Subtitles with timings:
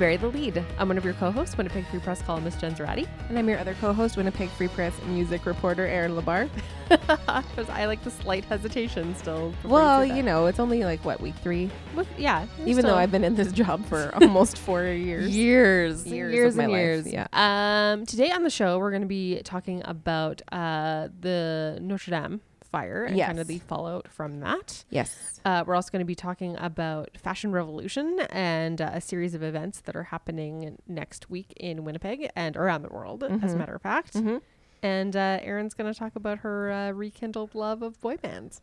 [0.00, 0.64] Bury the Lead.
[0.78, 3.06] I'm one of your co-hosts, Winnipeg Free Press columnist Jen Zoratti.
[3.28, 6.48] And I'm your other co-host, Winnipeg Free Press music reporter Erin Lebar.
[6.88, 9.52] Because I like the slight hesitation still.
[9.62, 11.70] Well, you know, it's only like what week three.
[11.94, 12.46] Well, yeah.
[12.64, 15.28] Even though I've been in this job for almost four years.
[15.36, 17.12] years, Years years, of my and life, years.
[17.12, 17.26] yeah.
[17.34, 22.40] Um, today on the show, we're going to be talking about uh, the Notre Dame
[22.70, 24.84] fire and kind of the fallout from that.
[24.90, 25.40] Yes.
[25.44, 29.42] Uh, we're also going to be talking about Fashion Revolution and uh, a series of
[29.42, 33.58] events that are happening next week in Winnipeg and around the world, as a Mhm.
[33.58, 34.14] matter of fact.
[34.14, 34.38] Mm-hmm.
[34.82, 38.62] And uh, Erin's going to talk about her uh, rekindled love of boy bands.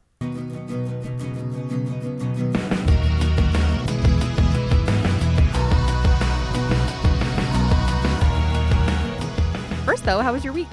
[9.86, 10.68] First, though, how was your week?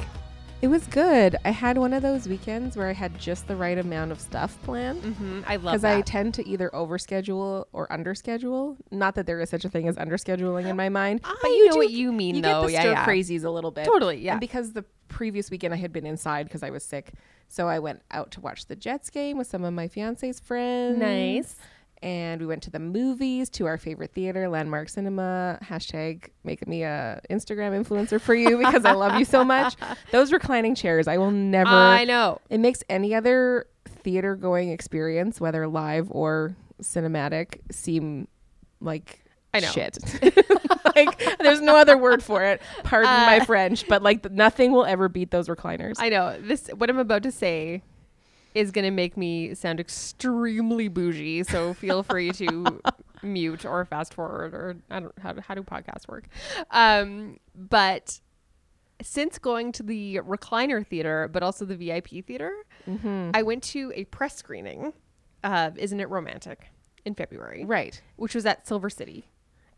[0.64, 1.36] It was good.
[1.44, 4.56] I had one of those weekends where I had just the right amount of stuff
[4.62, 5.02] planned.
[5.02, 5.42] Mm-hmm.
[5.46, 5.82] I love that.
[5.82, 5.84] Because.
[5.84, 8.78] I tend to either overschedule or underschedule.
[8.90, 11.66] Not that there is such a thing as underscheduling in my mind, I but you
[11.66, 11.78] know do.
[11.80, 12.62] what you mean, you though.
[12.62, 13.04] get the yeah, stir yeah.
[13.04, 13.84] crazies a little bit.
[13.84, 14.32] Totally, yeah.
[14.32, 17.12] And because the previous weekend I had been inside because I was sick,
[17.46, 20.98] so I went out to watch the Jets game with some of my fiance's friends.
[20.98, 21.56] Nice.
[22.04, 25.58] And we went to the movies, to our favorite theater, Landmark Cinema.
[25.62, 29.74] Hashtag make me a Instagram influencer for you because I love you so much.
[30.12, 31.70] Those reclining chairs, I will never.
[31.70, 32.40] I know.
[32.50, 38.28] it makes any other theater going experience, whether live or cinematic, seem
[38.82, 39.20] like
[39.54, 39.68] I know.
[39.68, 39.96] shit.
[40.94, 42.60] like there's no other word for it.
[42.82, 45.94] Pardon my Uh, French, but like nothing will ever beat those recliners.
[45.98, 46.68] I know this.
[46.76, 47.82] What I'm about to say
[48.54, 51.42] is going to make me sound extremely bougie.
[51.42, 52.80] So feel free to
[53.22, 56.26] mute or fast forward or I don't how how do podcasts work.
[56.70, 58.20] Um, but
[59.02, 62.52] since going to the recliner theater, but also the VIP theater,
[62.88, 63.30] mm-hmm.
[63.34, 64.92] I went to a press screening
[65.42, 66.68] of Isn't It Romantic
[67.04, 68.00] in February, Right.
[68.16, 69.28] which was at Silver City,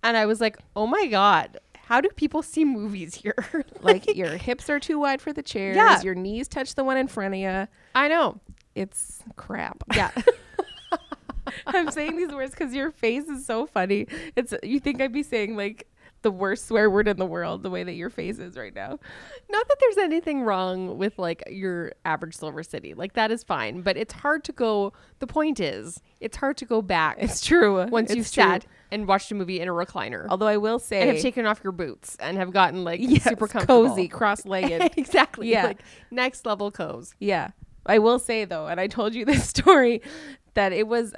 [0.03, 1.59] and I was like, oh my god.
[1.87, 3.35] How do people see movies here?
[3.81, 5.77] Like your hips are too wide for the chairs.
[5.77, 6.03] Yeah.
[6.03, 7.69] Your knees touch the one in front of you.
[7.95, 8.41] I know.
[8.77, 9.83] It's crap.
[9.95, 10.11] Yeah.
[11.67, 14.07] I'm saying these words because your face is so funny.
[14.37, 15.89] It's you think I'd be saying like
[16.23, 18.99] the worst swear word in the world the way that your face is right now.
[19.49, 22.95] Not that there's anything wrong with like your average Silver City.
[22.95, 26.65] Like that is fine, but it's hard to go the point is, it's hard to
[26.67, 27.87] go back It's true.
[27.87, 28.43] once It's you've true.
[28.43, 31.47] sat and watched a movie in a recliner Although I will say and have taken
[31.47, 33.89] off your boots and have gotten like yes, super comfortable.
[33.89, 34.95] cozy, cross-legged.
[34.99, 35.49] exactly.
[35.51, 35.67] Yeah.
[35.67, 37.15] Like next level cozy.
[37.21, 37.51] yeah.
[37.89, 40.03] I will say though, and I told you this story
[40.55, 41.15] that it was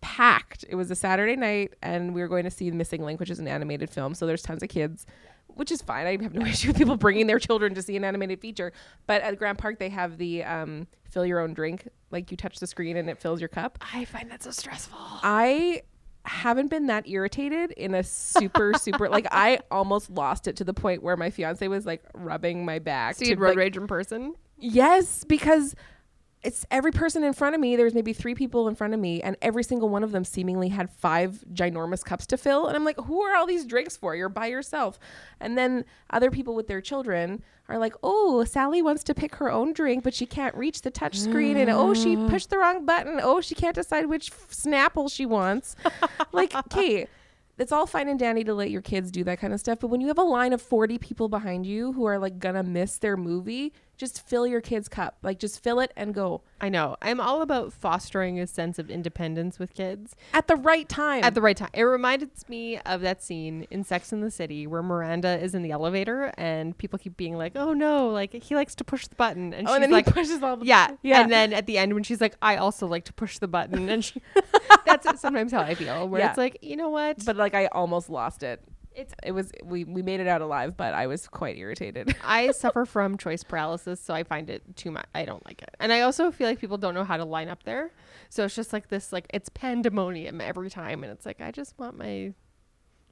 [0.00, 0.64] packed.
[0.68, 3.30] It was a Saturday night and we were going to see The Missing Link, which
[3.30, 4.14] is an animated film.
[4.14, 5.06] So there's tons of kids,
[5.48, 6.06] which is fine.
[6.06, 8.72] I have no issue with people bringing their children to see an animated feature.
[9.06, 11.88] But at Grant Park they have the um, fill your own drink.
[12.10, 13.78] Like you touch the screen and it fills your cup.
[13.94, 14.98] I find that so stressful.
[14.98, 15.82] I
[16.24, 20.74] haven't been that irritated in a super super like I almost lost it to the
[20.74, 23.16] point where my fiance was like rubbing my back.
[23.16, 24.34] So you had road like, rage in person?
[24.58, 25.74] Yes, because
[26.42, 27.76] it's every person in front of me.
[27.76, 30.24] There was maybe three people in front of me, and every single one of them
[30.24, 32.66] seemingly had five ginormous cups to fill.
[32.66, 34.16] And I'm like, who are all these drinks for?
[34.16, 34.98] You're by yourself.
[35.38, 39.50] And then other people with their children are like, oh, Sally wants to pick her
[39.50, 41.58] own drink, but she can't reach the touch screen.
[41.58, 43.20] And oh, she pushed the wrong button.
[43.22, 45.76] Oh, she can't decide which f- Snapple she wants.
[46.32, 47.06] like, okay.
[47.58, 49.88] It's all fine and dandy to let your kids do that kind of stuff, but
[49.88, 52.96] when you have a line of 40 people behind you who are like gonna miss
[52.96, 55.18] their movie, just fill your kid's cup.
[55.22, 56.96] Like just fill it and go I know.
[57.00, 60.14] I'm all about fostering a sense of independence with kids.
[60.34, 61.22] at the right time.
[61.24, 61.70] at the right time.
[61.72, 65.62] It reminded me of that scene in Sex and the City where Miranda is in
[65.62, 69.14] the elevator and people keep being like, "Oh no, like he likes to push the
[69.14, 71.22] button," and oh, she's and then like, he pushes all the "Yeah, yeah.
[71.22, 73.88] And then at the end when she's like, "I also like to push the button,"
[73.88, 74.20] and she,
[74.86, 76.08] that's sometimes how I feel.
[76.08, 76.28] Where Yeah.
[76.30, 77.24] it's like, you know what?
[77.24, 78.62] but like I almost lost it.
[78.94, 82.14] It's It was we we made it out alive, but I was quite irritated.
[82.24, 85.06] I suffer from choice paralysis, so I find it too much.
[85.14, 87.48] I don't like it, and I also feel like people don't know how to line
[87.48, 87.92] up there.
[88.28, 91.78] So it's just like this, like it's pandemonium every time, and it's like I just
[91.78, 92.34] want my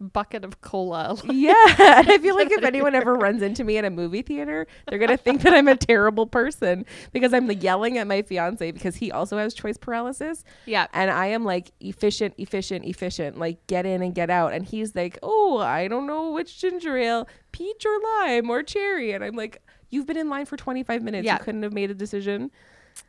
[0.01, 1.17] bucket of cola.
[1.25, 4.67] yeah, and I feel like if anyone ever runs into me at a movie theater,
[4.89, 8.97] they're gonna think that I'm a terrible person because I'm yelling at my fiance because
[8.97, 10.45] he also has choice paralysis.
[10.67, 14.53] yeah, and I am like efficient, efficient, efficient, like get in and get out.
[14.53, 19.13] And he's like, oh, I don't know which ginger ale, peach or lime or cherry.
[19.13, 21.25] And I'm like, you've been in line for 25 minutes.
[21.25, 21.39] Yeah.
[21.39, 22.51] You couldn't have made a decision.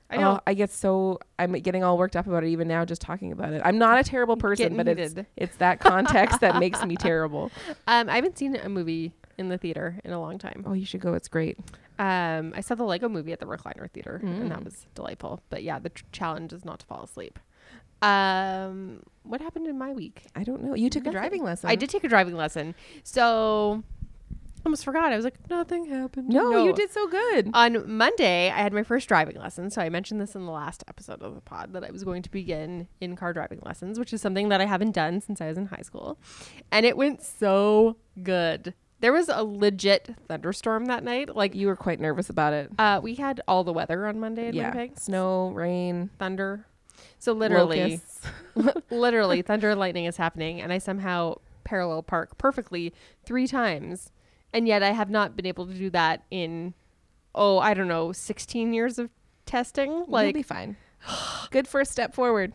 [0.09, 0.31] I know.
[0.31, 3.31] Oh, I get so I'm getting all worked up about it even now just talking
[3.31, 3.61] about it.
[3.63, 7.51] I'm not a terrible person, but it's it's that context that makes me terrible.
[7.87, 10.63] Um, I haven't seen a movie in the theater in a long time.
[10.65, 11.13] Oh, you should go.
[11.13, 11.57] It's great.
[11.97, 14.65] Um, I saw the Lego movie at the recliner theater, and that Mm.
[14.65, 15.41] was delightful.
[15.49, 17.39] But yeah, the tr- challenge is not to fall asleep.
[18.01, 20.23] Um, what happened in my week?
[20.35, 20.73] I don't know.
[20.75, 21.17] You took Nothing.
[21.17, 21.69] a driving lesson.
[21.69, 22.73] I did take a driving lesson.
[23.03, 23.83] So
[24.65, 25.11] almost forgot.
[25.11, 26.29] I was like, nothing happened.
[26.29, 27.49] No, you did so good.
[27.53, 29.69] On Monday, I had my first driving lesson.
[29.69, 32.21] So I mentioned this in the last episode of the pod that I was going
[32.23, 35.47] to begin in car driving lessons, which is something that I haven't done since I
[35.47, 36.17] was in high school.
[36.71, 38.73] And it went so good.
[39.01, 41.33] There was a legit thunderstorm that night.
[41.35, 42.69] Like, You were quite nervous about it.
[42.77, 44.71] uh, we had all the weather on Monday in yeah.
[44.73, 44.99] Winnipeg.
[44.99, 46.65] Snow, rain, Thunder.
[47.17, 48.01] So literally,
[48.89, 54.11] literally thunder and lightning is happening and i somehow parallel park perfectly three times
[54.53, 56.73] and yet i have not been able to do that in
[57.35, 59.09] oh i don't know 16 years of
[59.45, 60.77] testing You'll like be fine.
[61.51, 62.53] good first step forward.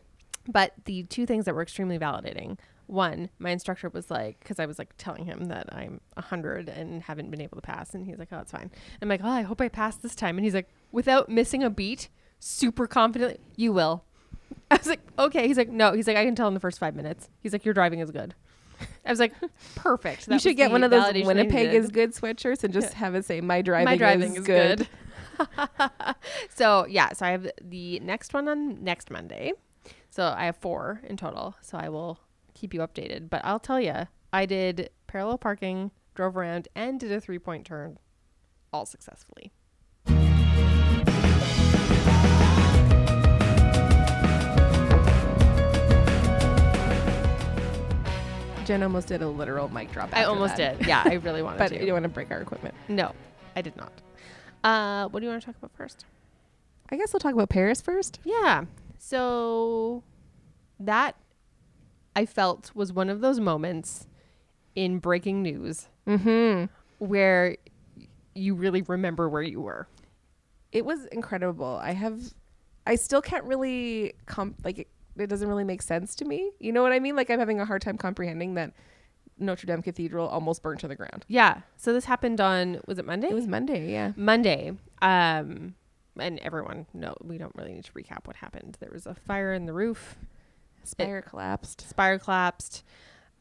[0.49, 4.67] but the two things that were extremely validating one my instructor was like because i
[4.67, 8.19] was like telling him that i'm 100 and haven't been able to pass and he's
[8.19, 8.71] like oh it's fine.
[9.01, 10.37] I'm like oh i hope i pass this time.
[10.37, 12.09] And he's like without missing a beat
[12.41, 14.05] super confidently you will.
[14.71, 15.47] I was like okay.
[15.49, 15.93] He's like no.
[15.95, 17.31] He's like i can tell in the first five minutes.
[17.41, 18.35] He's like your driving is good
[19.07, 19.33] i was like
[19.75, 23.25] perfect you should get one of those Winnipeg is good sweatshirts and just have it
[23.25, 24.79] say my driving, my driving is, is good.
[24.79, 24.89] good.
[26.55, 29.53] so yeah, so I have the next one on next Monday.
[30.11, 31.57] So I have four in total.
[31.61, 32.21] So I will
[32.55, 33.31] keep you updated.
[33.31, 37.67] But I'll tell you, I did parallel parking, drove around, and did a three point
[37.67, 37.99] turn,
[38.73, 39.53] all successfully.
[48.65, 50.11] Jen almost did a literal mic drop.
[50.13, 50.79] I almost that.
[50.79, 50.87] did.
[50.89, 51.75] Yeah, I really wanted but to.
[51.75, 52.75] But you don't want to break our equipment.
[52.89, 53.13] no,
[53.57, 53.93] I did not.
[54.63, 56.05] Uh, what do you want to talk about first?
[56.91, 58.21] I guess we'll talk about Paris first.
[58.25, 58.65] Yeah.
[58.99, 60.03] So
[60.81, 61.17] that
[62.17, 64.07] I felt was one of those moments
[64.75, 66.67] in breaking news Mm-hmm.
[66.99, 67.57] where
[68.35, 69.87] you really remember where you were.
[70.73, 71.79] It was incredible.
[71.83, 72.21] I have,
[72.87, 76.51] I still can't really comp like it, it doesn't really make sense to me.
[76.59, 77.17] You know what I mean?
[77.17, 78.73] Like I'm having a hard time comprehending that
[79.39, 81.25] Notre Dame Cathedral almost burned to the ground.
[81.29, 81.63] Yeah.
[81.77, 83.29] So this happened on was it Monday?
[83.29, 84.13] It was Monday, yeah.
[84.17, 84.73] Monday.
[85.03, 85.75] Um
[86.17, 88.77] and everyone no we don't really need to recap what happened.
[88.81, 90.17] There was a fire in the roof.
[90.85, 91.89] Spire collapsed.
[91.89, 92.85] spire collapsed.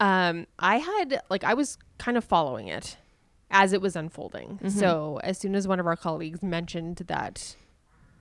[0.00, 2.96] Um, I had like I was kind of following it
[3.50, 4.58] as it was unfolding.
[4.62, 4.70] Mhm.
[4.72, 7.54] So as soon as one of our colleagues mentioned that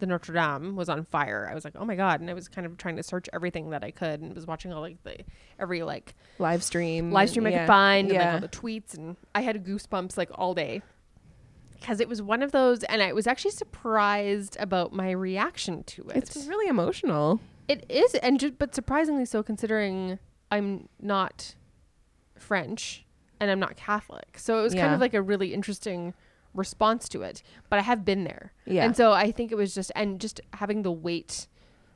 [0.03, 2.19] the Notre Dame was on fire, I was like, oh my god!
[2.19, 4.73] And I was kind of trying to search everything that I could, and was watching
[4.73, 5.15] all like the
[5.57, 7.11] every like Live stream.
[7.11, 8.33] live stream I could find, and like Yeah.
[8.33, 10.81] all the tweets, and I had goosebumps like all day
[11.79, 16.09] because it was one of those, and I was actually surprised about my reaction to
[16.09, 16.17] it.
[16.17, 17.39] It's really emotional.
[17.67, 20.19] It is, and just, but surprisingly so, considering
[20.51, 21.55] I'm not
[22.37, 23.05] French
[23.39, 24.37] and I'm not Catholic.
[24.37, 26.13] So it was kind of like a really interesting
[26.53, 27.41] response to it.
[27.69, 28.85] But I have been there, Yeah.
[28.85, 31.47] and so I think it was just and just having the weight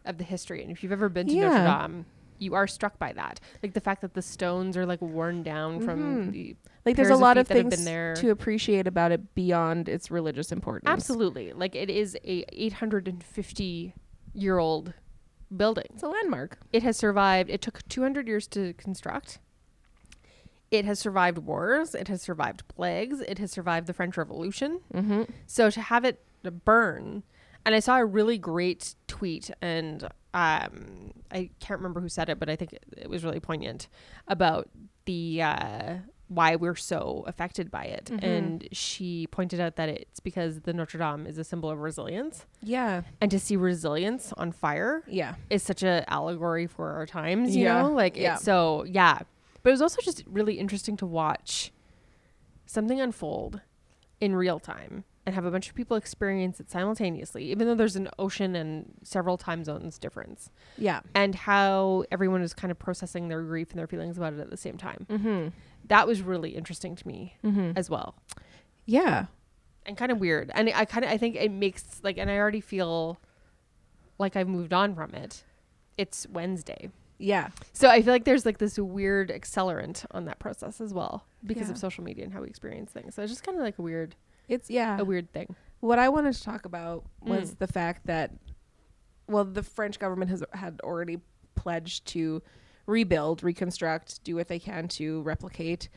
[0.06, 0.62] of the history.
[0.62, 2.06] And if you've ever been to Notre Dame,
[2.39, 5.80] you are struck by that, like the fact that the stones are like worn down
[5.81, 6.31] from Mhm.
[6.31, 6.56] the
[6.86, 9.89] like there's a of lot of that have been things to appreciate about it beyond
[9.89, 10.88] its religious importance.
[10.89, 13.94] absolutely like it is a 850
[14.33, 14.94] year old
[15.56, 15.86] building.
[15.94, 16.59] It's a landmark.
[16.74, 17.50] It has survived.
[17.50, 19.39] It took 200 years to construct.
[20.71, 21.95] It has survived wars.
[21.95, 23.21] It has survived plagues.
[23.21, 24.81] It has survived the French Revolution.
[24.94, 25.23] Mm-hmm.
[25.45, 26.23] So to have it
[26.65, 27.23] burn,
[27.65, 30.03] and I saw a really great tweet, and
[30.33, 33.87] um, I can't remember who said it, but I think it, was really poignant
[34.27, 34.69] about
[35.06, 35.95] the uh,
[36.30, 38.06] why we're so affected by it.
[38.11, 38.23] Mhm.
[38.23, 42.45] And she pointed out that it's because the Notre Dame is a symbol of resilience,
[42.61, 43.03] Yeah.
[43.21, 45.35] and to see resilience on fire Yeah.
[45.49, 47.81] is such a allegory for our times, you Yeah.
[47.83, 47.92] know?
[47.94, 48.33] Like Yeah.
[48.35, 49.19] it's so yeah.
[49.68, 51.74] But it was also just really interesting to watch
[52.66, 53.59] something unfold
[54.21, 57.97] in real time and have a bunch of people experience it simultaneously, even though there's
[57.97, 60.52] an ocean and several time zones difference.
[60.78, 61.02] Yeah.
[61.14, 64.50] And how everyone is kind of processing their grief and their feelings about it at
[64.50, 65.06] the same time.
[65.09, 65.47] Mm-hmm.
[65.90, 67.71] That was really interesting to me Mm-hmm.
[67.76, 68.16] as well.
[68.86, 69.26] Yeah.
[69.86, 70.50] And kind of weird.
[70.56, 73.19] And I kind of I think it makes like and I already feel
[74.18, 75.44] like I've moved on from it.
[75.97, 76.90] It's Wednesday.
[77.19, 77.50] Yeah.
[77.74, 81.68] So I feel like there's like this weird accelerant on that process as well because
[81.68, 81.71] Yeah.
[81.74, 83.16] of social media and how we experience things.
[83.16, 84.16] So it's just kind of like a weird,
[84.47, 85.00] It's yeah.
[85.00, 85.56] a weird thing.
[85.80, 87.57] What I wanted to talk about was Mm.
[87.59, 88.31] the fact that,
[89.28, 91.19] well, the French government has had already
[91.56, 92.42] pledged to
[92.86, 95.90] rebuild, reconstruct, do what they can to replicate,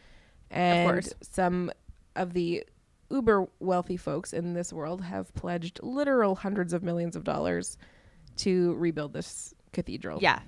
[0.50, 1.14] and course.
[1.20, 1.70] some
[2.16, 2.64] of the
[3.10, 7.76] uber wealthy folks in this world have pledged literal hundreds of millions of dollars
[8.36, 10.18] to rebuild this cathedral.
[10.20, 10.40] Yeah.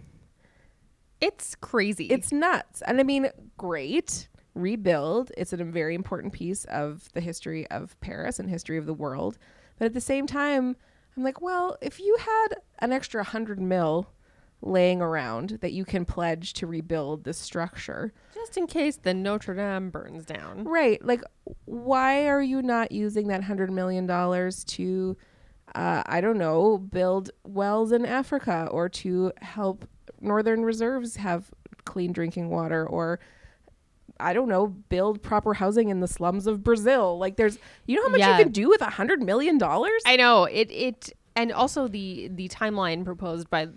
[1.23, 2.07] It's crazy.
[2.07, 2.83] It's nuts.
[2.83, 4.29] And I mean, great.
[4.55, 5.33] Rebuild.
[5.37, 9.39] It's a very important piece of the history of Paris and history of the world.
[9.79, 10.77] But at the same time,
[11.17, 12.49] I'm like, well, if you had
[12.81, 14.09] an extra hundred mil
[14.63, 18.13] laying around that you can pledge to rebuild this structure.
[18.33, 20.65] Just in case the Notre Dame burns down.
[20.65, 21.05] Right.
[21.05, 21.23] Like,
[21.65, 25.17] why are you not using that $100 million to,
[25.75, 29.85] uh, I don't know, build wells in Africa or to help
[30.23, 31.51] Northern Reserves have
[31.85, 33.19] clean drinking water or,
[34.21, 37.19] I don't know, build proper housing in the slums of Brazil?
[37.19, 38.39] Like, there's, you know how much Yeah.
[38.39, 39.59] you can do with a $100 million?
[40.07, 40.71] I know it.
[40.71, 43.69] It and also the the timeline proposed by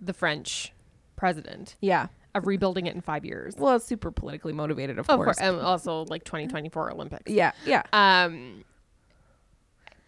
[0.00, 0.72] the French
[1.16, 2.06] president yeah.
[2.34, 3.54] of rebuilding it in five years.
[3.58, 5.38] Well, it's super politically motivated, of, Of course.
[5.38, 7.30] and also like 2024 Olympics.
[7.30, 7.52] Yeah.
[7.66, 7.82] Yeah.
[7.92, 8.64] Um,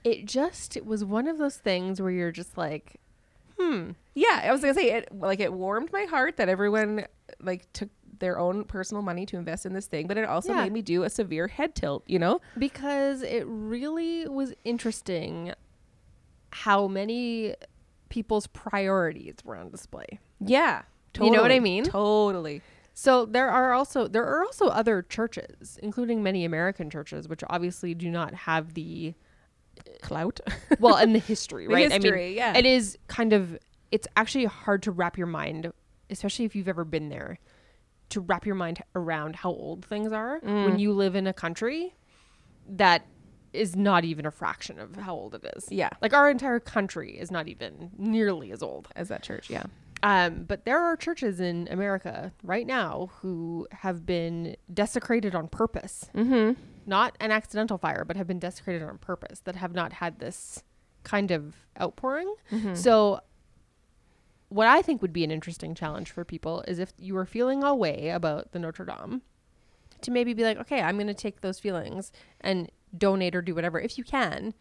[0.04, 3.00] it just it was one of those things where you're just like,
[3.58, 5.08] hmm, Yeah, I was gonna say it.
[5.12, 7.06] Like it warmed my heart that everyone
[7.40, 7.88] like took
[8.20, 10.62] their own personal money to invest in this thing, but it also Yeah.
[10.62, 12.04] made me do a severe head tilt.
[12.06, 12.40] You know?
[12.58, 15.52] because it really was interesting
[16.50, 17.54] how many
[18.08, 20.20] people's priorities were on display.
[20.40, 20.82] Yeah.
[21.12, 21.84] totally, You know what I mean?
[21.84, 22.62] Totally.
[22.96, 27.92] So there are also there are also other churches, including many American churches, which obviously
[27.94, 29.14] do not have the
[30.02, 30.40] Clout.
[30.80, 31.92] well in the history, The right?
[31.92, 32.56] I mean, yeah.
[32.56, 33.58] it is kind of
[33.90, 35.72] it's actually hard to wrap your mind,
[36.10, 37.38] especially if you've ever been there,
[38.10, 40.64] to wrap your mind around how old things are Mm.
[40.66, 41.94] when you live in a country
[42.68, 43.06] that
[43.52, 45.68] is not even a fraction of how old it is.
[45.70, 45.90] yeah.
[46.02, 48.88] Like our entire country is not even nearly as old.
[48.96, 49.48] As that church.
[49.48, 49.64] Yeah.
[50.02, 56.10] Um, but there are churches in America right now who have been desecrated on purpose.
[56.14, 56.60] Mm-hmm.
[56.86, 60.62] Not an accidental fire, but have been desecrated on purpose that have not had this
[61.02, 62.32] kind of outpouring.
[62.52, 62.74] Mm-hmm.
[62.74, 63.20] So,
[64.48, 67.62] what I think would be an interesting challenge for people is if you were feeling
[67.64, 69.22] a way about the Notre Dame,
[70.02, 73.54] to maybe be like, okay, I'm going to take those feelings and donate or do
[73.54, 74.54] whatever, if you can,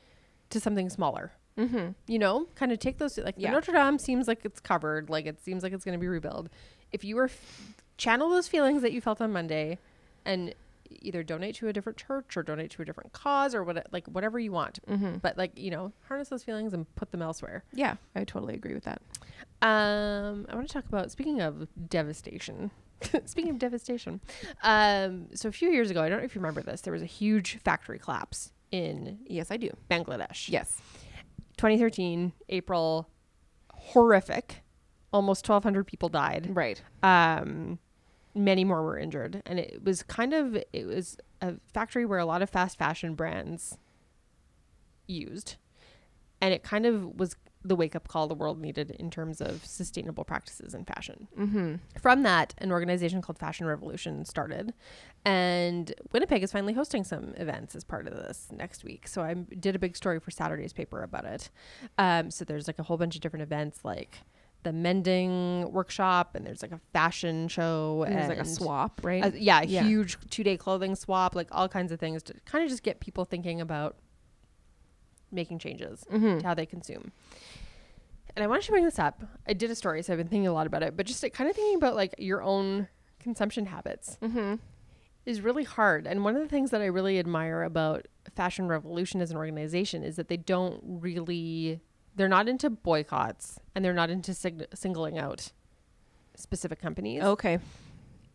[0.49, 1.89] to something smaller Mm-hmm.
[2.07, 3.51] you know kind of take those like Yeah.
[3.51, 6.47] notre dame seems like it's covered like it seems like it's going to be rebuilt
[6.91, 9.77] if you were f- channel those feelings that you felt on monday
[10.25, 10.55] and
[11.01, 14.05] either donate to a different church or donate to a different cause or what like
[14.07, 15.17] whatever you want Mm-hmm.
[15.21, 18.73] but like you know harness those feelings and put them elsewhere Yeah, I totally agree
[18.73, 19.01] with that.
[19.61, 22.71] um i want to talk about speaking of devastation
[23.25, 24.21] speaking of devastation
[24.63, 27.01] um so a few years ago i don't know if you remember this there was
[27.01, 29.69] a huge factory collapse in Yes, I do.
[29.89, 30.77] bangladesh Yes.
[31.57, 33.07] 2013 april
[33.73, 34.61] horrific
[35.11, 36.81] almost 1200 people died Right.
[37.03, 37.79] um
[38.35, 39.41] many more were injured.
[39.45, 43.15] And it was kind of it was a factory where a lot of fast fashion
[43.15, 43.77] brands
[45.07, 45.55] used.
[46.41, 47.35] And it kind of was
[47.65, 51.27] the wake up call the world needed in terms of sustainable practices in fashion.
[51.39, 51.75] Mm-hmm.
[51.99, 54.73] from that an organization called fashion revolution started.
[55.23, 59.07] And winnipeg is finally hosting some events as part of this next week.
[59.07, 61.49] So i did a big story for saturday's paper about it.
[61.97, 64.19] Um, so there's like a whole bunch of different events like
[64.63, 69.33] the mending workshop and there's like a fashion show and There's like a swap, right?
[69.33, 69.83] a- yeah, a Yeah.
[69.83, 72.99] huge two day clothing swap, like all kinds of things to kind of just get
[72.99, 73.97] people thinking about
[75.31, 76.39] making changes mm-hmm.
[76.39, 77.11] to how they consume.
[78.35, 79.21] And I wanted to bring this up.
[79.47, 81.49] I did a story, so I've been thinking a lot about it, but just kind
[81.49, 82.87] of thinking about like your own
[83.19, 84.55] consumption habits Mm-hmm.
[85.25, 86.07] is really hard.
[86.07, 90.03] And one of the things that I really admire about Fashion Revolution as an organization
[90.03, 91.79] is that they don't really,
[92.15, 95.51] they're not into boycotts and they're not into sig- singling out
[96.35, 97.23] specific companies.
[97.23, 97.59] Okay.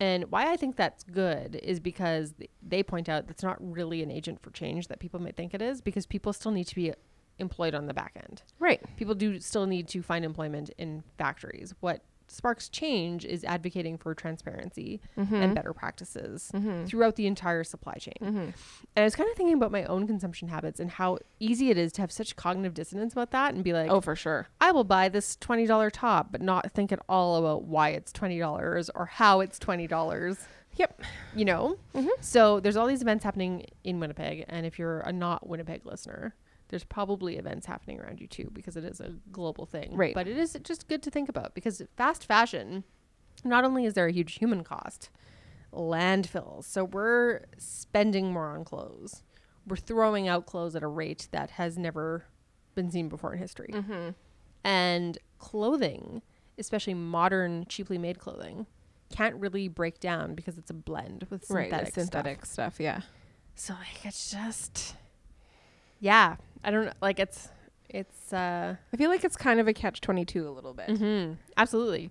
[0.00, 4.10] And why I think that's good is because they point out that's not really an
[4.10, 6.92] agent for change that people might think it is because people still need to be
[7.38, 8.42] employed on the back end.
[8.58, 8.80] Right.
[8.96, 11.74] People do still need to find employment in factories.
[11.80, 15.34] What sparks change is advocating for transparency Mm-hmm.
[15.34, 16.84] and better practices Mm-hmm.
[16.84, 18.14] throughout the entire supply chain.
[18.22, 18.38] Mm-hmm.
[18.38, 18.52] And
[18.96, 21.92] I was kind of thinking about my own consumption habits and how easy it is
[21.92, 24.48] to have such cognitive dissonance about that and be like, Oh, for sure.
[24.60, 28.90] I will buy this $20 top, but not think at all about why it's $20
[28.94, 30.38] or how it's $20.
[30.76, 31.02] Yep.
[31.34, 31.76] You know?
[31.94, 32.08] Mhm.
[32.20, 34.44] So there's all these events happening in Winnipeg.
[34.48, 36.34] And if you're a not Winnipeg listener,
[36.68, 39.94] there's probably events happening around you too because it is a global thing.
[39.94, 40.14] Right.
[40.14, 42.84] But it is just good to think about because fast fashion,
[43.44, 45.10] not only is there a huge human cost,
[45.72, 46.64] landfills.
[46.64, 49.22] So we're spending more on clothes.
[49.66, 52.24] We're throwing out clothes at a rate that has never
[52.74, 53.70] been seen before in history.
[53.72, 54.10] Mm-hmm.
[54.64, 56.22] And clothing,
[56.58, 58.66] especially modern, cheaply made clothing,
[59.10, 61.70] can't really break down because it's a blend with Right.
[61.70, 62.80] synthetic, the synthetic stuff.
[62.80, 63.02] Yeah.
[63.54, 64.94] So like it's just,
[66.00, 66.92] yeah, I don't.
[67.00, 67.48] Like it's
[67.88, 70.88] it's uh, I feel like it's kind of a catch twenty two a little bit
[70.88, 72.10] mhm, absolutely.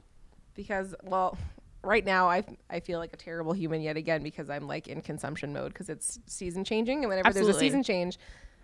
[0.53, 1.37] because well.
[1.83, 4.99] Right now, I I feel like a terrible human yet again because I'm like in
[4.99, 8.17] consumption mode because it's season changing and whenever there's a season change,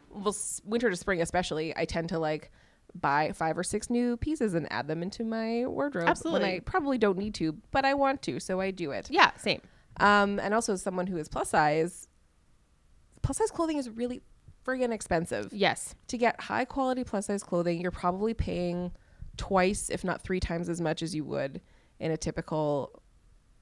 [0.09, 2.51] well, s- winter to spring especially, I tend to like
[2.95, 6.97] buy five or six new pieces and add them into my wardrobe when I probably
[6.97, 9.09] don't need to, but I want to, so I do it.
[9.09, 9.61] Yeah, same.
[10.01, 12.09] Um, and also as someone who is plus size,
[13.21, 14.21] plus size clothing is really
[14.65, 15.51] friggin' expensive.
[15.51, 15.95] Yes.
[16.07, 18.91] To get high quality plus size clothing, you're probably paying
[19.37, 21.61] twice, if not three times as much as you would
[21.99, 23.01] in a typical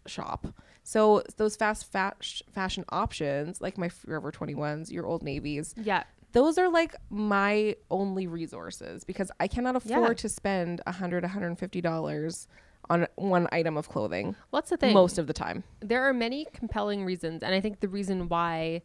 [0.07, 0.47] shop.
[0.83, 6.03] So those fast fash- fashion options, like my Forever 21s, your Old Navies, Yeah.
[6.31, 10.13] those are like my only resources because I cannot afford Yeah.
[10.15, 12.47] to spend a hundred, $150
[12.89, 14.93] on one item of clothing What's the thing.
[14.93, 15.63] most of the time.
[15.81, 18.81] there are many compelling reasons, and I think the reason why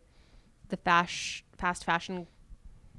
[0.68, 2.26] the fast fast fashion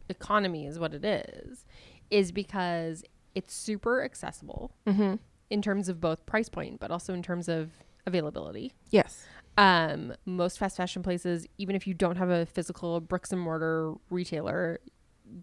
[0.10, 1.66] economy is what it is
[2.10, 3.04] is because
[3.36, 5.16] it's super accessible Mm-hmm.
[5.50, 7.72] in terms of both price point, but also in terms of
[8.06, 8.74] availability.
[8.90, 9.26] Yes.
[9.58, 13.94] Um, most fast fashion places, even if you don't have a physical bricks and mortar
[14.10, 14.80] retailer,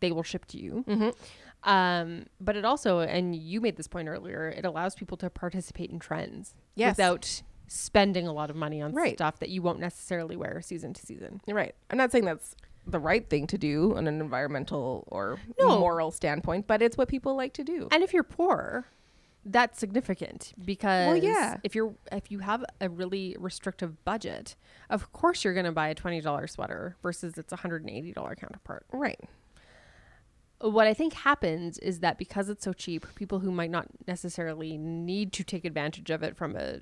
[0.00, 0.84] they will ship to you.
[0.88, 1.68] Mm-hmm.
[1.68, 5.90] Um, but it also, and you made this point earlier, it allows people to participate
[5.90, 6.96] in trends Yes.
[6.96, 7.42] without
[7.74, 9.16] spending a lot of money on Right.
[9.16, 11.40] stuff that you won't necessarily wear season to season.
[11.48, 11.74] Right.
[11.90, 12.54] I'm not saying that's
[12.86, 15.80] the right thing to do on an environmental or No.
[15.80, 17.88] moral standpoint, but it's what people like to do.
[17.90, 18.86] And if you're poor,
[19.46, 21.56] that's significant because yeah.
[21.62, 24.54] if you're if you have a really restrictive budget,
[24.88, 28.12] of course you're going to buy a twenty dollar sweater versus its hundred and eighty
[28.12, 28.86] dollar counterpart.
[28.92, 29.20] Right.
[30.60, 34.78] What I think happens is that because it's so cheap, people who might not necessarily
[34.78, 36.80] need to take advantage of it from a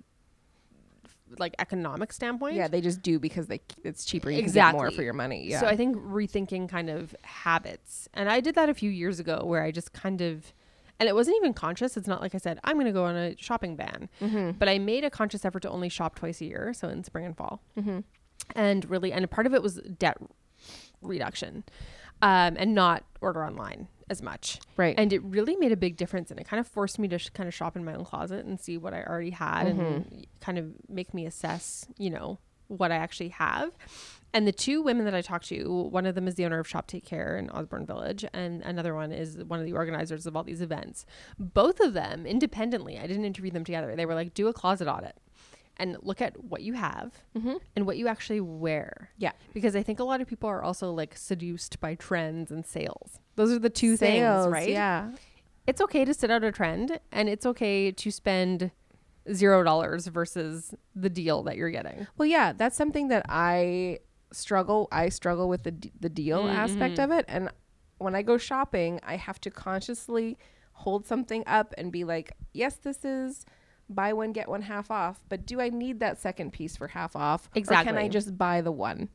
[1.38, 4.30] like economic standpoint, Yeah, they just do because they it's cheaper.
[4.30, 5.48] You can get more for your money.
[5.48, 5.60] Yeah.
[5.60, 8.08] So I think rethinking kind of habits.
[8.14, 10.52] And I did that a few years ago where I just kind of
[10.98, 11.96] and it wasn't even conscious.
[11.96, 14.08] It's not like I said, I'm going to go on a shopping ban.
[14.20, 14.52] mm-hmm.
[14.52, 17.24] But I made a conscious effort to only shop twice a year, so in spring
[17.26, 17.60] and fall.
[17.76, 18.00] Mm-hmm.
[18.54, 20.18] And really and part of it was debt
[21.00, 21.64] reduction.
[22.20, 24.60] Um, and not order online as much.
[24.76, 24.94] Right.
[24.98, 26.30] And it really made a big difference.
[26.30, 28.44] And it kind of forced me to sh- kind of shop in my own closet
[28.44, 29.80] and see what I already had Mm-hmm.
[29.80, 32.38] and kind of make me assess, you know,
[32.68, 33.70] what I actually have.
[34.34, 36.66] And the two women that I talked to, one of them is the owner of
[36.66, 40.34] Shop Take Care in Osborne Village, and another one is one of the organizers of
[40.34, 41.04] all these events.
[41.38, 43.94] Both of them, independently, I didn't interview them together.
[43.94, 45.16] They were like, do a closet audit
[45.76, 47.54] and look at what you have mm-hmm.
[47.74, 49.10] and what you actually wear.
[49.18, 49.32] Yeah.
[49.54, 53.18] Because I think a lot of people are also like seduced by trends and sales.
[53.36, 54.68] Those are the two Sales, things, right?
[54.68, 55.12] Yeah.
[55.66, 58.70] It's okay to sit out a trend and it's okay to spend
[59.32, 62.06] zero dollars versus the deal that you're getting.
[62.18, 64.00] Well, yeah, that's something that I
[64.32, 64.88] struggle.
[64.90, 67.12] I struggle with the the deal aspect Mm-hmm.
[67.12, 67.50] of it, and
[67.98, 70.36] when I go shopping, I have to consciously
[70.72, 73.46] hold something up and be like, "Yes, this is."
[73.94, 77.14] Buy one get one half off, but do I need that second piece for half
[77.16, 77.48] off?
[77.70, 79.08] Or can I just buy the one?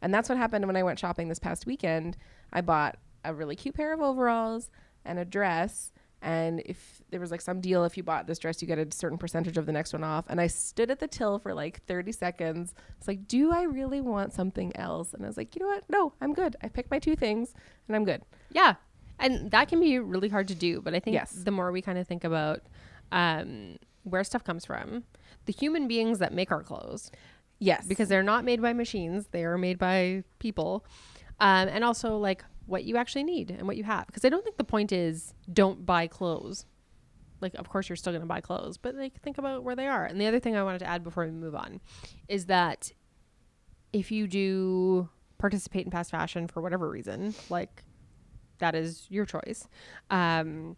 [0.00, 2.16] And that's what happened when I went shopping this past weekend.
[2.52, 4.70] I bought a really cute pair of overalls
[5.04, 5.92] and a dress.
[6.20, 8.88] And if there was like some deal, if you bought this dress, you get a
[8.92, 10.24] certain percentage of the next one off.
[10.28, 12.74] And I stood at the till for like 30 seconds.
[12.98, 15.14] It's like, do I really want something else?
[15.14, 15.84] And I was like, you know what?
[15.88, 16.56] No, I'm good.
[16.62, 17.54] I picked my two things
[17.86, 18.22] and I'm good.
[18.50, 18.74] Yeah.
[19.20, 21.32] And that can be really hard to do, but I think Yes.
[21.32, 22.62] the more we kind of think about
[23.10, 23.76] um,
[24.10, 25.04] where stuff comes from,
[25.46, 27.10] the human beings that make our clothes,
[27.58, 27.86] Yes.
[27.86, 30.84] because they're not made by machines they are made by people.
[31.40, 34.06] Um, and also like what you actually need and what you have.
[34.06, 36.66] Because i don't think the point is don't buy clothes.
[37.40, 39.86] Like of course you're still going to buy clothes but like think about where they
[39.86, 40.04] are.
[40.04, 41.80] And the other thing i wanted to add before we move on
[42.28, 42.92] is that
[43.92, 47.84] if you do participate in fast fashion for whatever reason like
[48.58, 49.68] that is your choice
[50.10, 50.76] um,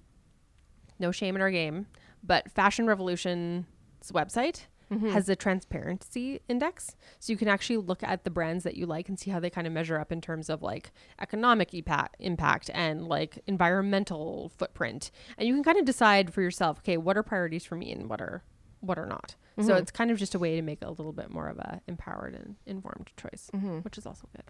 [0.98, 1.86] no shame in our game
[2.22, 3.64] but fashion revolution's
[4.12, 5.12] website Mhm.
[5.12, 6.96] has a transparency index.
[7.20, 9.48] So you can actually look at the brands that you like and see how they
[9.50, 15.12] kind of measure up in terms of like economic epa- impact and like environmental footprint.
[15.38, 18.08] And you can kind of decide for yourself, okay, what are priorities for me and
[18.10, 18.42] what are
[18.80, 19.36] what are not.
[19.60, 19.78] So Mhm.
[19.78, 22.34] it's kind of just a way to make a little bit more of a empowered
[22.34, 23.84] and informed choice, Mhm.
[23.84, 24.44] which is also good.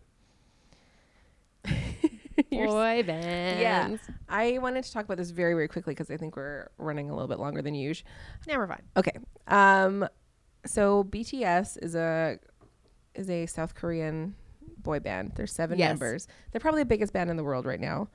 [2.50, 3.60] Boy bands.
[4.08, 4.14] Yeah.
[4.28, 7.12] I wanted to talk about this very, very quickly because I think we're running a
[7.14, 8.08] little bit longer than usual.
[8.46, 8.82] Yeah, we're fine.
[8.96, 9.18] Okay.
[9.48, 10.06] Um,
[10.66, 12.38] so BTS is a
[13.14, 14.34] is a South Korean
[14.78, 15.32] boy band.
[15.34, 15.88] There's seven Yes.
[15.90, 16.28] members.
[16.52, 18.08] They're probably the biggest band in the world right now.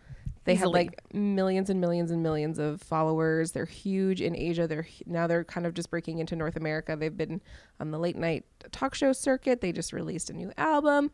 [0.45, 3.51] They have like millions and millions and millions of followers.
[3.51, 4.67] They're huge in Asia.
[4.67, 6.95] They're now they're kind of just breaking into North America.
[6.95, 7.41] They've been
[7.79, 9.61] on the late night talk show circuit.
[9.61, 11.09] They just released a new album,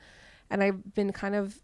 [0.49, 1.61] and I've been kind of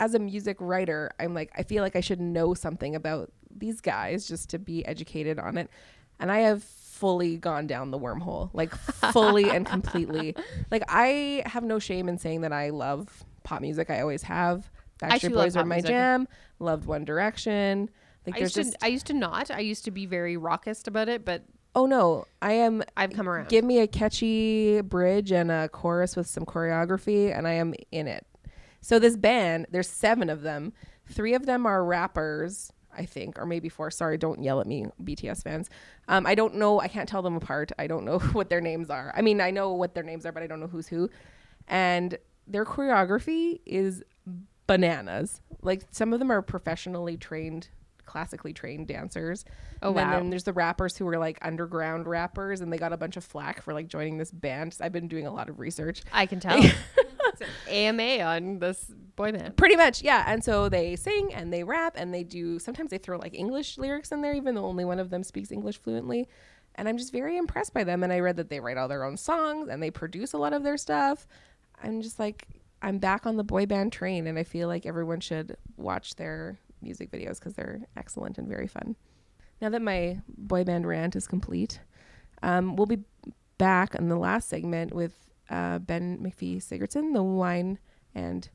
[0.00, 3.80] as a music writer, I'm like I feel like I should know something about these
[3.80, 5.70] guys just to be educated on it.
[6.18, 8.74] And I have fully gone down the wormhole, like
[9.12, 10.34] fully and completely.
[10.70, 13.90] Like I have no shame in saying that I love pop music.
[13.90, 14.70] I always have.
[15.00, 15.90] Backstreet Boys are my music.
[15.90, 16.28] jam.
[16.58, 17.90] Loved One Direction.
[18.26, 19.50] Like I used, just to, I used to not.
[19.50, 21.42] I used to be very raucous about it, but
[21.74, 22.82] oh no, I am.
[22.96, 23.48] I've come around.
[23.48, 28.06] Give me a catchy bridge and a chorus with some choreography, and I am in
[28.06, 28.26] it.
[28.80, 30.72] So this band, there's seven of them.
[31.06, 33.90] Three of them are rappers, I think, or maybe four.
[33.90, 35.68] Sorry, don't yell at me, BTS fans.
[36.08, 36.80] Um, I don't know.
[36.80, 37.72] I can't tell them apart.
[37.78, 39.12] I don't know what their names are.
[39.14, 41.10] I mean, I know what their names are, but I don't know who's who.
[41.68, 44.02] And their choreography is
[44.66, 45.40] bananas.
[45.62, 47.68] Like some of them are professionally trained,
[48.06, 49.44] classically trained dancers.
[49.82, 50.18] Oh, and then, wow.
[50.18, 53.24] then there's the rappers who are like underground rappers, and they got a bunch of
[53.24, 54.76] flack for like joining this band.
[54.80, 56.02] I've been doing a lot of research.
[56.12, 56.60] I can tell.
[57.40, 58.84] it's an AMA on this
[59.16, 59.56] boy band.
[59.56, 60.24] Pretty much, yeah.
[60.26, 62.58] And so they sing and they rap and they do.
[62.58, 65.50] Sometimes they throw like English lyrics in there, even though only one of them speaks
[65.50, 66.28] English fluently.
[66.76, 68.02] And I'm just very impressed by them.
[68.02, 70.52] And I read that they write all their own songs and they produce a lot
[70.52, 71.26] of their stuff.
[71.82, 72.46] I'm just like,
[72.82, 76.58] I'm back on the boy band train, and I feel like everyone should watch their
[76.80, 78.96] music videos because they're excellent and very fun.
[79.60, 81.80] Now that my boy band rant is complete,
[82.42, 83.04] um, we'll be
[83.58, 87.78] back in the last segment with uh, Ben MacPhee-Sigurdson, the wine
[88.14, 88.48] and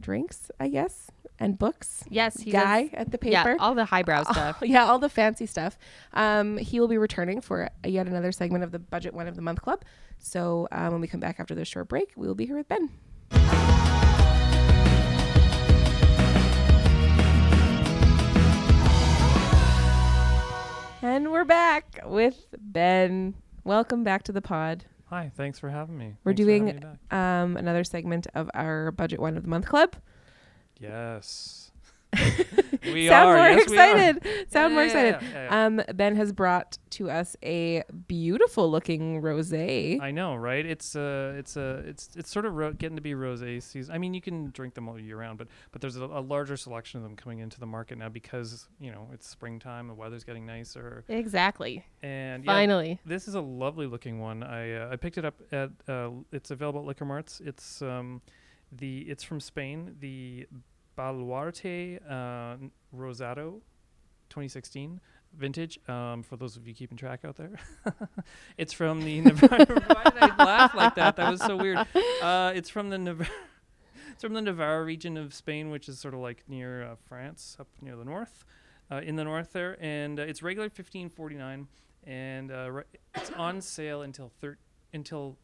[0.00, 2.90] drinks, I guess, and books Yes, he guy does.
[2.94, 3.32] at the paper.
[3.50, 4.58] Yeah, all the highbrow stuff.
[4.62, 5.76] yeah, all the fancy stuff.
[6.12, 9.42] Um, he will be returning for yet another segment of the Budget Wine of the
[9.42, 9.82] Month Club.
[10.18, 12.68] So um, when we come back after this short break, we will be here with
[12.68, 12.90] Ben.
[21.02, 23.34] And we're back with Ben.
[23.62, 24.86] Welcome back to the pod.
[25.06, 26.16] Hi, thanks for having me.
[26.24, 26.84] We're Thanks doing-.
[27.10, 29.96] Um, another segment of our Budget Wine of the Month Club.
[30.78, 31.63] Yes.
[32.84, 33.36] we Sound are.
[33.36, 34.26] more yes, excited.
[34.50, 35.28] Sound more Yeah, yeah, excited.
[35.32, 35.66] yeah, yeah.
[35.66, 40.00] Um, Ben has brought to us a beautiful looking rosé.
[40.00, 40.64] I know, right?
[40.64, 43.94] It's uh, it's uh, it's it's sort of ro- getting to be rosé season.
[43.94, 46.56] I mean, you can drink them all year round, but but there's a, a larger
[46.56, 50.24] selection of them coming into the market now because you know it's springtime, the weather's
[50.24, 51.84] getting nicer, Exactly.
[52.02, 53.00] and yeah, Finally.
[53.04, 54.42] this is a lovely looking one.
[54.42, 57.40] I uh, I picked it up at uh, it's available at Liquor Marts.
[57.44, 58.20] It's um
[58.72, 59.96] the it's from Spain.
[60.00, 60.46] The
[60.96, 62.56] Baluarte uh,
[62.94, 63.60] Rosado,
[64.30, 65.00] 2016
[65.36, 65.78] vintage.
[65.88, 67.58] Um, for those of you keeping track out there,
[68.58, 69.50] it's from the Navarre.
[69.66, 71.16] Why did I laugh like that?
[71.16, 71.78] That was so weird.
[72.22, 73.28] Uh, it's from the Navarre.
[74.12, 77.56] It's from the Navarre region of Spain, which is sort of like near uh, France,
[77.58, 78.44] up near the north,
[78.88, 81.66] uh, in the north there, and uh, it's regular fifteen forty nine,
[82.04, 82.82] and uh,
[83.16, 84.58] it's on sale until thir-
[84.92, 85.36] until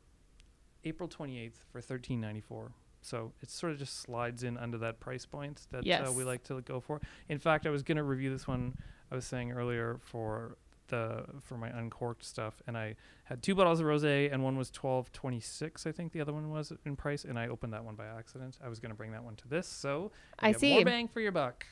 [0.85, 2.71] April twenty eighth for thirteen ninety four.
[3.03, 6.45] So it sort of just slides in under that price point that uh, we like
[6.45, 7.01] to go for.
[7.29, 8.77] In fact, I was gonna review this one.
[9.11, 10.57] I was saying earlier for
[10.89, 14.71] the for my uncorked stuff, and I had two bottles of rosé, and one was
[14.71, 15.87] twelve twenty six.
[15.87, 18.59] I think the other one was in price, and I opened that one by accident.
[18.65, 20.75] I was gonna bring that one to this, so I see.
[20.75, 21.65] more bang for your buck.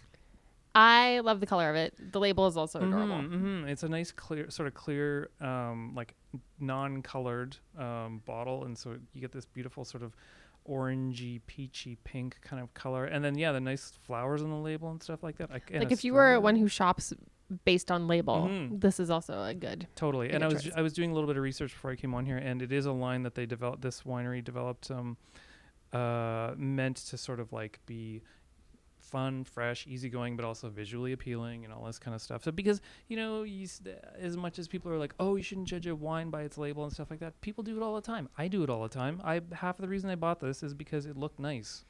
[0.74, 2.12] I love the color of it.
[2.12, 3.20] The label is also adorable.
[3.22, 6.14] hmm It's a nice, clear, sort of clear, um, like
[6.60, 10.14] non-colored um, bottle, and so you get this beautiful sort of
[10.66, 14.90] orangey, peachy, pink kind of color, and then yeah, the nice flowers on the label
[14.90, 15.50] and stuff like that.
[15.50, 17.12] I, Like if you were one who shops
[17.64, 18.80] based on label, Mhm.
[18.80, 19.86] this is also a good.
[19.94, 20.30] Totally.
[20.30, 20.72] And I was choice.
[20.76, 22.72] I was doing a little bit of research before I came on here, and it
[22.72, 23.80] is a line that they developed.
[23.82, 25.16] This winery developed, um,
[25.92, 28.22] uh, meant to sort of like be
[29.10, 32.44] fun, fresh, easygoing, but also visually appealing and all this kind of stuff.
[32.44, 33.80] So because you know, you, s-
[34.18, 36.84] as much as people are like, oh, you shouldn't judge a wine by its label
[36.84, 38.28] and stuff like that, people do it all the time.
[38.36, 39.20] I do it all the time.
[39.24, 41.84] I half of the reason I bought this is because it looked nice.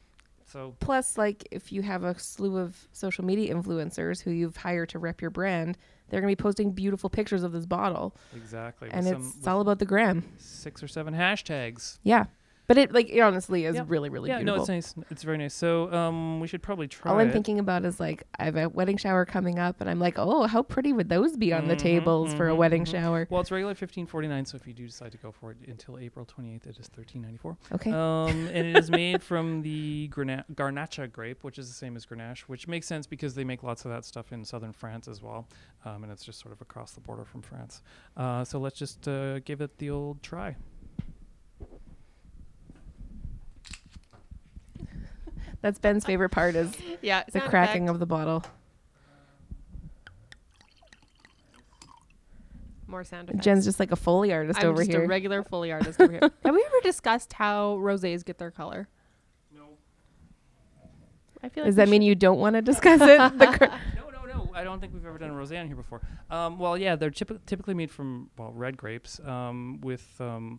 [0.51, 4.89] So Plus, like if you have a slew of social media influencers who you've hired
[4.91, 5.77] to rep your brand,
[6.09, 9.85] they're gonna be posting beautiful pictures of this bottle, exactly, and it's all about the
[9.85, 10.25] gram.
[10.39, 11.99] six or seven hashtags.
[12.03, 12.25] Yeah,
[12.69, 13.85] but it like it honestly is Yeah.
[13.89, 14.57] really really yeah, beautiful.
[14.59, 15.07] no, it's nice.
[15.11, 15.55] It's very nice.
[15.55, 17.11] So um, we should probably try.
[17.11, 17.33] All I'm it.
[17.33, 20.47] thinking about is like I have a wedding shower coming up, and I'm like, oh,
[20.47, 22.91] how pretty would those be on the Mhm, tables for a mhm, wedding mhm.
[22.93, 23.27] shower?
[23.31, 24.45] Well, it's regular fifteen forty nine.
[24.45, 26.87] So if you do decide to go for it until April twenty eighth, it is
[26.89, 27.57] thirteen ninety four.
[27.73, 31.97] Okay, Um, and it is made from the Grana- Garnacha grape, which is the same
[31.97, 35.09] as Grenache, which makes sense because they make lots of that stuff in southern France
[35.09, 35.49] as well,
[35.87, 37.83] um, and it's just sort of across the border from France.
[38.17, 40.55] Uh, so let's just uh, give it the old try.
[45.63, 48.45] That's Ben's favorite part is Yeah, the cracking of the bottle.
[52.87, 53.45] more sound effects.
[53.45, 55.05] Jen's just like a foley artist I'm over just here.
[55.05, 56.21] a regular Foley artist over here.
[56.45, 58.89] Have we ever discussed how rosés get their color?
[59.55, 59.65] No,
[61.43, 62.07] I feel like Does we that mean should.
[62.07, 63.39] you don't want to discuss it?
[63.39, 63.65] The cr-
[63.97, 64.51] no, no, no.
[64.55, 66.01] I don't think we've ever done a rosé on here before.
[66.31, 70.59] Um, well, yeah, they're typi- typically made from well red grapes um, with um,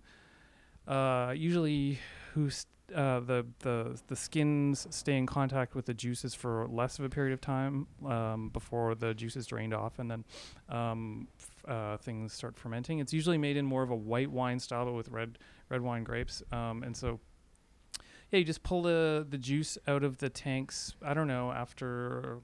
[0.88, 1.98] uh, usually
[2.36, 7.06] Hus- uh, the the the skins stay in contact with the juices for less of
[7.06, 10.24] a period of time um, before the juice is drained off, and then
[10.70, 13.00] um, f- uh, things start fermenting.
[13.00, 15.38] It's usually made in more of a white wine style, but with red
[15.70, 16.42] red wine grapes.
[16.52, 17.20] Um, and so,
[18.32, 20.96] yeah, you just pull the the juice out of the tanks.
[21.02, 22.40] I don't know after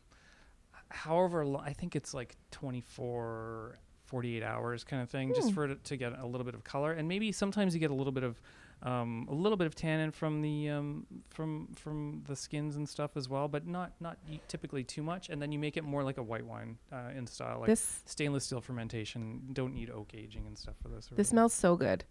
[0.89, 5.53] however lo- I think it's like 24 48 hours kind of thing just Hmm.
[5.55, 7.93] for it to get a little bit of color and maybe sometimes you get a
[7.95, 8.39] little bit of
[8.83, 13.11] um, a little bit of tannin from the um, from from the skins and stuff
[13.15, 16.17] as well but not not typically too much and then you make it more like
[16.17, 20.45] a white wine uh, in style like this stainless steel fermentation don't need oak aging
[20.45, 22.03] and stuff for this this smells so good.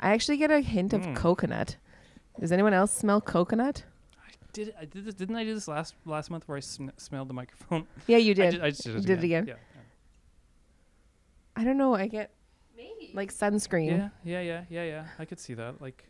[0.00, 1.14] I actually get a hint of Mm.
[1.14, 1.76] coconut.
[2.40, 3.84] Does anyone else smell coconut?
[4.18, 6.90] I did I did this, didn't I do this last last month where I sn-
[6.96, 8.60] smelled the microphone Yeah, you I, did.
[8.62, 9.42] I just did it, You did it again.
[9.44, 9.56] again.
[9.58, 9.80] Yeah,
[11.54, 11.94] I don't know.
[11.94, 12.30] I get.
[13.14, 13.88] Like sunscreen.
[13.98, 16.06] yeah yeah yeah yeah yeah I could see that like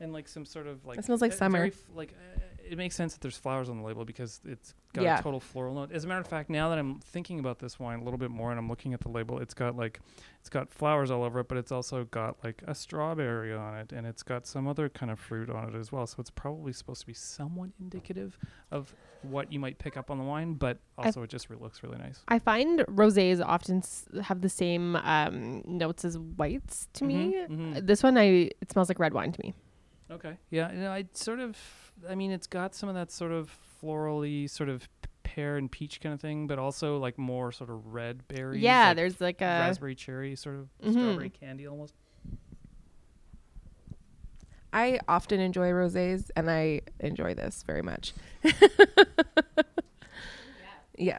[0.00, 1.64] and like some sort of like It smells like uh, summer.
[1.66, 5.02] f- like uh, it makes sense that there's flowers on the label because it's got
[5.04, 5.18] Yeah.
[5.18, 5.92] a total floral note.
[5.92, 8.30] As a matter of fact, now that I'm thinking about this wine a little bit
[8.30, 10.00] more and I'm looking at the label, it's got like
[10.40, 13.92] it's got flowers all over it, but it's also got like a strawberry on it
[13.92, 16.06] and it's got some other kind of fruit on it as well.
[16.06, 18.38] So it's probably supposed to be somewhat indicative
[18.70, 21.82] of what you might pick up on the wine, but also it just re- looks
[21.82, 22.22] really nice.
[22.28, 27.34] I find rosés often s- have the same um, notes as whites to me.
[27.34, 27.76] Mhm, mhm.
[27.76, 29.52] Uh, This one, I it smells like red wine to me.
[30.08, 30.36] Okay.
[30.50, 31.56] Yeah, you know, I sort of
[32.08, 33.50] I mean it's got some of that sort of
[33.82, 34.88] florally sort of
[35.22, 38.60] pear and peach kind of thing, but also like more sort of red berries.
[38.62, 40.92] yeah, like there's like a raspberry cherry sort of Mhm.
[40.92, 41.94] strawberry candy almost.
[44.72, 48.12] I often enjoy rosés, and I enjoy this very much.
[50.98, 51.18] yeah.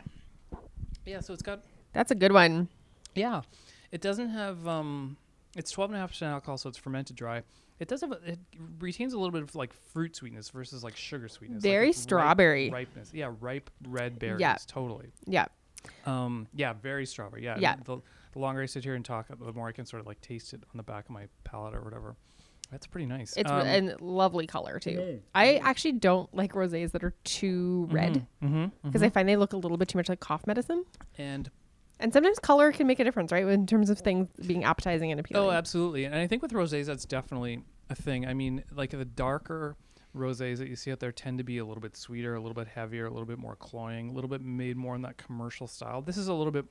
[1.05, 1.61] Yeah, so it's got
[1.93, 2.67] that's a good one.
[3.15, 3.41] yeah.
[3.91, 5.17] It doesn't have um
[5.55, 7.43] it's 12.5% alcohol so it's fermented dry.
[7.79, 8.39] It does have a, it
[8.79, 11.63] retains a little bit of like fruit sweetness versus like sugar sweetness.
[11.63, 12.69] like Very ripe- strawberry.
[12.69, 13.11] ripeness.
[13.13, 14.55] Yeah, ripe red berries Yeah.
[14.67, 15.11] totally.
[15.25, 15.45] Yeah,
[16.05, 17.43] Um, yeah, very strawberry.
[17.43, 17.75] Yeah, Yeah.
[17.83, 17.99] The,
[18.33, 20.53] the longer I sit here and talk, the more I can sort of like taste
[20.53, 22.15] it on the back of my palate or whatever.
[22.71, 23.33] That's pretty nice.
[23.37, 25.21] it's um, and lovely color too.
[25.33, 28.65] I actually don't like rosés that are too red Mm-hmm.
[28.83, 30.83] because I find they look a little bit too much like cough medicine.
[31.17, 31.49] and
[31.99, 33.45] And sometimes color can make a difference, right?
[33.47, 35.47] In terms of things being appetizing and appealing.
[35.47, 36.05] oh, absolutely.
[36.05, 38.27] And I think with rosés, that's definitely a thing.
[38.27, 39.75] I mean, like the darker
[40.15, 42.53] rosés that you see out there tend to be a little bit sweeter, a little
[42.53, 45.67] bit heavier, a little bit more cloying, a little bit made more in that commercial
[45.67, 46.01] style.
[46.01, 46.65] This is a little bit.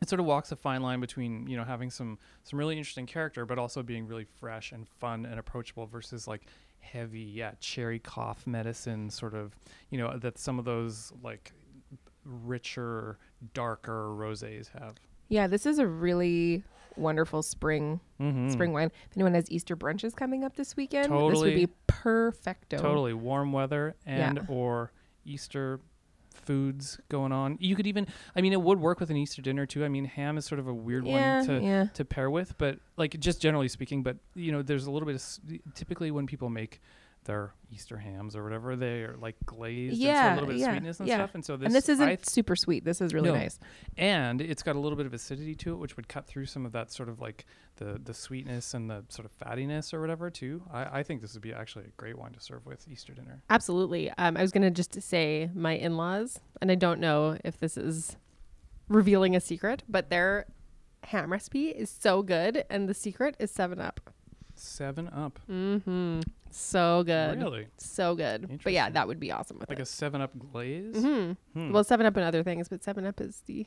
[0.00, 3.06] It sort of walks a fine line between you know having some some really interesting
[3.06, 6.46] character, but also being really fresh and fun and approachable versus like
[6.80, 9.56] heavy, yeah, cherry cough medicine sort of
[9.90, 11.52] you know that some of those like
[12.24, 13.18] richer,
[13.54, 14.96] darker rosés have.
[15.28, 16.62] Yeah, this is a really
[16.96, 18.50] wonderful spring Mm-hmm.
[18.50, 18.90] spring wine.
[19.10, 22.78] If anyone has Easter brunches coming up this weekend, this would be perfecto.
[22.78, 24.44] Totally warm weather and Yeah.
[24.48, 24.90] or
[25.24, 25.80] Easter
[26.32, 27.58] foods going on.
[27.60, 29.84] You could even I mean it would work with an Easter dinner too.
[29.84, 31.84] I mean ham is sort of a weird Yeah, one to yeah.
[31.94, 35.14] to pair with, but like just generally speaking, but you know there's a little bit
[35.16, 35.40] of s-
[35.74, 36.80] typically when people make
[37.28, 40.54] their Easter hams or whatever, they are like glazed and so a Yeah, little bit
[40.56, 41.16] of yeah, sweetness and yeah.
[41.18, 41.30] stuff.
[41.34, 42.84] And so this and this isn't th- super sweet.
[42.84, 43.36] This is really No.
[43.36, 43.60] nice.
[43.96, 46.66] and it's got a little bit of acidity to it, which would cut through some
[46.66, 47.44] of that sort of like
[47.76, 50.62] the the sweetness and the sort of fattiness or whatever too.
[50.72, 53.42] I, I think this would be actually a great wine to serve with Easter dinner.
[53.50, 54.10] Absolutely.
[54.18, 58.16] Um, I was gonna just say my in-laws, and I don't know if this is
[58.88, 60.46] revealing a secret, but their
[61.04, 64.00] ham recipe is so good, and the secret is Seven Up.
[64.54, 65.38] Seven Up.
[65.48, 66.20] Mm-hmm.
[66.50, 67.38] So good.
[67.38, 67.66] Really?
[67.76, 68.42] So good.
[68.62, 68.92] But yeah, Interesting.
[68.94, 69.82] that would be awesome with Like it.
[69.82, 70.96] a Seven Up glaze?
[70.96, 71.72] hmm Hmm.
[71.72, 73.66] Well, Seven Up and other things, but Seven Up is the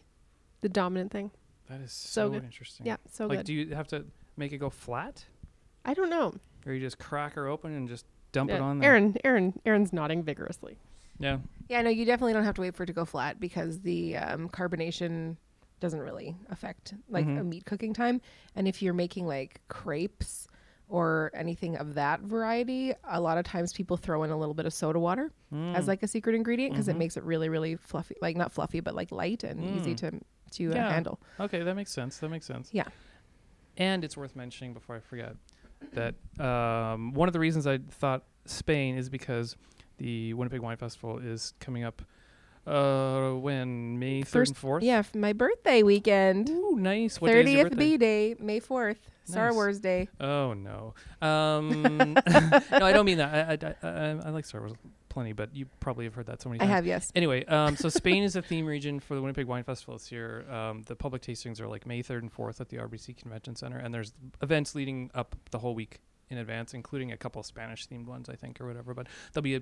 [0.62, 1.32] the dominant thing.
[1.70, 2.44] that is so so, good.
[2.44, 2.86] interesting.
[2.86, 3.46] Yeah, so like, good.
[3.48, 4.06] do you have to
[4.38, 5.26] make it go flat,
[5.86, 6.34] I don't know.
[6.66, 8.92] or you just crack her open and just dump it Yeah, on there?
[8.92, 10.78] Erin, Erin, Erin's nodding vigorously.
[11.20, 11.38] Yeah.
[11.68, 14.18] Yeah, no, you definitely don't have to wait for it to go flat because the
[14.18, 15.38] um, carbonation
[15.80, 17.40] doesn't really affect like Mhm.
[17.40, 18.22] a meat cooking time.
[18.56, 20.48] And if you're making like crepes
[20.92, 24.66] or anything of that variety, a lot of times people throw in a little bit
[24.66, 25.88] of soda water as Mm.
[25.88, 26.92] like a secret ingredient because Mhm.
[26.92, 29.98] it makes it really, really fluffy, like not fluffy, but like light and easy Mm.
[29.98, 31.18] to to uh, handle.
[31.40, 32.18] Okay, that makes sense.
[32.18, 32.70] That makes sense.
[32.74, 32.84] Yeah.
[33.78, 35.38] And it's worth mentioning before I forget
[35.94, 39.56] that um, one of the reasons I thought Spain is because
[39.98, 42.02] the Winnipeg Wine Festival is coming up.
[42.66, 44.84] Uh, when May third and fourth.
[44.84, 47.20] Yeah, f- my birthday weekend, Ooh, nice.
[47.20, 47.80] What day is your thirtieth?
[47.80, 50.10] B day, May fourth, Star Wars Day.
[50.20, 50.94] Oh no.
[51.22, 51.82] Um,
[52.28, 53.74] no, I don't mean that.
[53.84, 54.74] I, I, I, I like Star Wars
[55.12, 56.72] plenty, but you probably have heard that so many I times.
[56.72, 57.12] I have yes.
[57.16, 60.50] Anyway, um, so Spain is a theme region for the Winnipeg Wine Festival this year.
[60.50, 63.78] Um, the public tastings are like May 3rd and 4th at the RBC Convention Center,
[63.78, 68.06] and there's events leading up the whole week in advance, including a couple Spanish themed
[68.06, 68.94] ones, I think, or whatever.
[68.94, 69.62] But there'll be a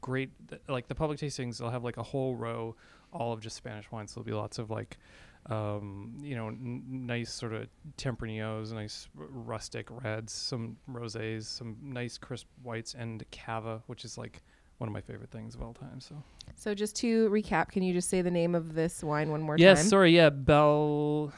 [0.00, 0.30] great
[0.68, 1.58] like the public tastings.
[1.58, 2.76] They'll have like a whole row,
[3.12, 4.14] all of just Spanish wines.
[4.14, 4.98] There'll be lots of like.
[5.46, 11.76] Um, you know, n- nice sort of tempranillos nice r- rustic reds, some rosés, some
[11.80, 14.42] nice crisp whites, and cava, which is like
[14.76, 16.00] one of my favorite things of all time.
[16.00, 16.22] So
[16.56, 19.56] So just to recap, can you just say the name of this wine one more
[19.56, 19.88] yes, time?
[19.88, 21.32] sorry, yeah, Bal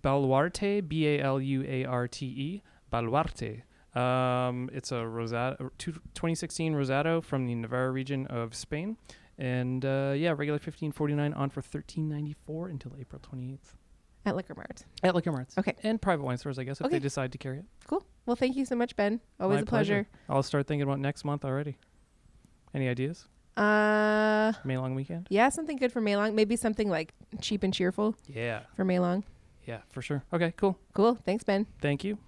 [0.00, 2.62] Baluarte, B A L U A R T E,
[2.92, 3.62] Baluarte.
[3.94, 8.96] Um, it's a Rosado, 2016 Rosado from the Navarra region of Spain,
[9.38, 13.58] and uh, yeah, regular 15.49 on for 13.94 until April 28th
[14.26, 14.84] At Liquor Mart.
[15.04, 15.56] at Liquor Marts.
[15.58, 15.74] Okay.
[15.84, 16.96] and private wine stores, I guess, if Okay.
[16.96, 17.64] they decide to carry it.
[17.86, 18.04] Cool.
[18.26, 19.20] Well, thank you so much, Ben.
[19.38, 20.04] Always My a pleasure.
[20.04, 20.08] pleasure.
[20.28, 21.76] I'll start thinking about next month already.
[22.74, 23.28] Any ideas?
[23.56, 25.28] Uh, May long weekend?
[25.30, 26.34] yeah, something good for Maylong.
[26.34, 29.22] Maybe something like cheap and cheerful Yeah, for Maylong.
[29.66, 30.24] yeah, for sure.
[30.32, 30.76] Okay, cool.
[30.94, 31.14] Cool.
[31.24, 31.66] Thanks, Ben.
[31.80, 32.18] Thank you.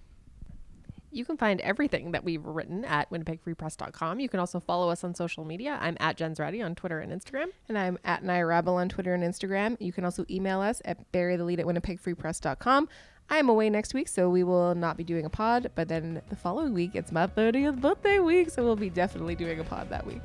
[1.17, 4.19] You can find everything that we've written at winnipegfreepress.com.
[4.19, 5.79] You can also follow us on social media.
[5.81, 7.47] I'm at Jen Zoratti on Twitter and Instagram.
[7.67, 9.77] And I'm at Rabble on Twitter and Instagram.
[9.79, 12.87] You can also email us at burythelead at winnipegfreepress.com.
[13.31, 15.71] I'm away next week, so we will not be doing a pod.
[15.73, 19.59] But then the following week, it's my 30th birthday week, so we'll be definitely doing
[19.59, 20.21] a pod that week.